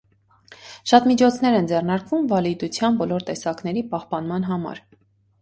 [0.91, 4.85] Շատ միջոցներ են ձեռնարկվում վալիդության բոլոր տեսակների պահպանման համար։